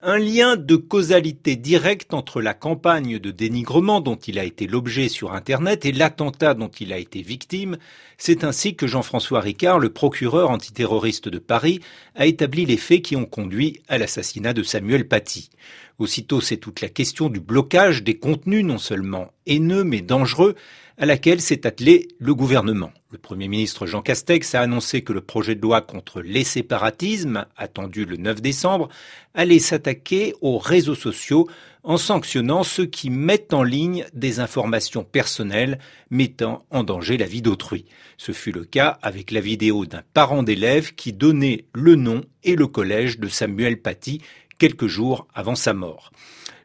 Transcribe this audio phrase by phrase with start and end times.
[0.00, 5.08] Un lien de causalité directe entre la campagne de dénigrement dont il a été l'objet
[5.08, 7.78] sur Internet et l'attentat dont il a été victime,
[8.16, 11.80] c'est ainsi que Jean-François Ricard, le procureur antiterroriste de Paris,
[12.14, 15.50] a établi les faits qui ont conduit à l'assassinat de Samuel Paty.
[15.98, 20.54] Aussitôt, c'est toute la question du blocage des contenus non seulement haineux mais dangereux
[20.98, 22.90] à laquelle s'est attelé le gouvernement.
[23.10, 27.46] Le Premier ministre Jean Castex a annoncé que le projet de loi contre les séparatismes,
[27.56, 28.88] attendu le 9 décembre,
[29.32, 31.48] allait s'attaquer aux réseaux sociaux
[31.84, 35.78] en sanctionnant ceux qui mettent en ligne des informations personnelles
[36.10, 37.86] mettant en danger la vie d'autrui.
[38.16, 42.56] Ce fut le cas avec la vidéo d'un parent d'élève qui donnait le nom et
[42.56, 44.20] le collège de Samuel Paty
[44.58, 46.10] quelques jours avant sa mort.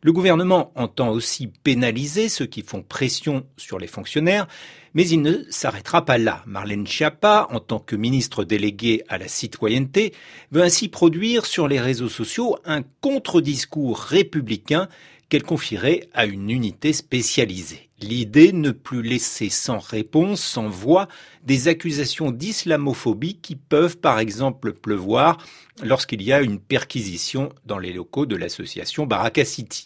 [0.03, 4.47] Le gouvernement entend aussi pénaliser ceux qui font pression sur les fonctionnaires,
[4.93, 6.43] mais il ne s'arrêtera pas là.
[6.45, 10.13] Marlène Schiappa, en tant que ministre déléguée à la citoyenneté,
[10.51, 14.89] veut ainsi produire sur les réseaux sociaux un contre-discours républicain
[15.33, 17.89] qu'elle confierait à une unité spécialisée.
[17.99, 21.07] L'idée ne plus laisser sans réponse, sans voix,
[21.43, 25.43] des accusations d'islamophobie qui peuvent par exemple pleuvoir
[25.83, 29.85] lorsqu'il y a une perquisition dans les locaux de l'association Baraka City.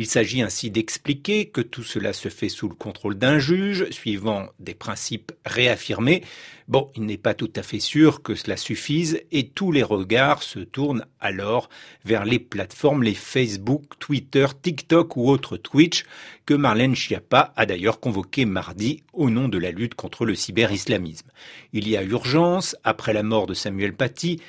[0.00, 4.48] Il s'agit ainsi d'expliquer que tout cela se fait sous le contrôle d'un juge, suivant
[4.58, 6.22] des principes réaffirmés.
[6.68, 10.42] Bon, il n'est pas tout à fait sûr que cela suffise et tous les regards
[10.42, 11.68] se tournent alors
[12.06, 16.06] vers les plateformes, les Facebook, Twitter, TikTok ou autres Twitch
[16.46, 21.28] que Marlène Schiappa a d'ailleurs convoqué mardi au nom de la lutte contre le cyber-islamisme.
[21.74, 24.40] Il y a urgence, après la mort de Samuel Paty,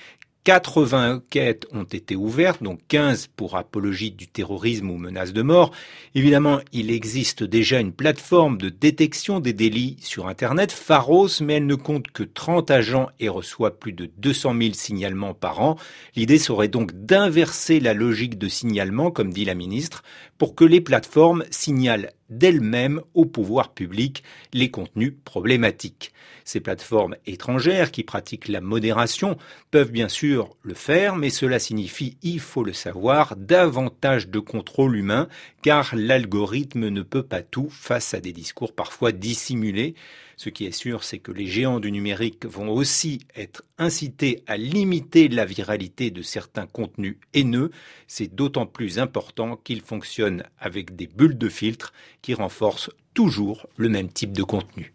[0.43, 5.71] 80 enquêtes ont été ouvertes, donc 15 pour apologie du terrorisme ou menace de mort.
[6.15, 11.67] Évidemment, il existe déjà une plateforme de détection des délits sur Internet, Pharos, mais elle
[11.67, 15.75] ne compte que 30 agents et reçoit plus de 200 000 signalements par an.
[16.15, 20.03] L'idée serait donc d'inverser la logique de signalement, comme dit la ministre,
[20.39, 26.11] pour que les plateformes signalent d'elles-mêmes au pouvoir public les contenus problématiques.
[26.43, 29.37] Ces plateformes étrangères qui pratiquent la modération
[29.69, 34.95] peuvent bien sûr le faire, mais cela signifie, il faut le savoir, davantage de contrôle
[34.95, 35.27] humain,
[35.61, 39.95] car l'algorithme ne peut pas tout face à des discours parfois dissimulés.
[40.37, 44.57] Ce qui est sûr, c'est que les géants du numérique vont aussi être incités à
[44.57, 47.69] limiter la viralité de certains contenus haineux.
[48.07, 53.89] C'est d'autant plus important qu'ils fonctionnent avec des bulles de filtre qui renforcent toujours le
[53.89, 54.93] même type de contenu.